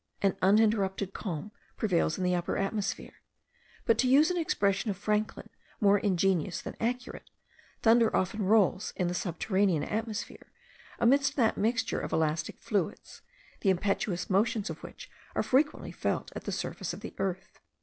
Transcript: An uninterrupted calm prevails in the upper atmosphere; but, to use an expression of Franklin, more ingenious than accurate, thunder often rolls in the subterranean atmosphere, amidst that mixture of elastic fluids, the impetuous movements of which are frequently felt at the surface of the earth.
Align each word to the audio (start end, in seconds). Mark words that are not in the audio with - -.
An 0.23 0.35
uninterrupted 0.41 1.13
calm 1.13 1.51
prevails 1.77 2.17
in 2.17 2.23
the 2.23 2.33
upper 2.33 2.57
atmosphere; 2.57 3.17
but, 3.85 3.99
to 3.99 4.07
use 4.07 4.31
an 4.31 4.37
expression 4.39 4.89
of 4.89 4.97
Franklin, 4.97 5.49
more 5.79 5.99
ingenious 5.99 6.59
than 6.59 6.75
accurate, 6.79 7.29
thunder 7.83 8.15
often 8.15 8.41
rolls 8.43 8.93
in 8.95 9.09
the 9.09 9.13
subterranean 9.13 9.83
atmosphere, 9.83 10.51
amidst 10.97 11.35
that 11.35 11.55
mixture 11.55 11.99
of 11.99 12.11
elastic 12.11 12.57
fluids, 12.57 13.21
the 13.59 13.69
impetuous 13.69 14.27
movements 14.27 14.71
of 14.71 14.81
which 14.81 15.07
are 15.35 15.43
frequently 15.43 15.91
felt 15.91 16.31
at 16.35 16.45
the 16.45 16.51
surface 16.51 16.93
of 16.95 17.01
the 17.01 17.13
earth. 17.19 17.59